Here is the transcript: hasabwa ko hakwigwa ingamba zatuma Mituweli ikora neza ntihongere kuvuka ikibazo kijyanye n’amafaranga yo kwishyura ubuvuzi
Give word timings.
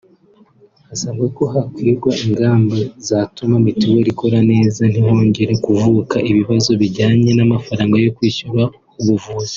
hasabwa 0.87 1.25
ko 1.37 1.43
hakwigwa 1.53 2.11
ingamba 2.25 2.75
zatuma 3.07 3.55
Mituweli 3.65 4.09
ikora 4.13 4.39
neza 4.51 4.81
ntihongere 4.91 5.53
kuvuka 5.65 6.15
ikibazo 6.29 6.69
kijyanye 6.81 7.31
n’amafaranga 7.35 7.95
yo 8.03 8.11
kwishyura 8.17 8.63
ubuvuzi 8.99 9.49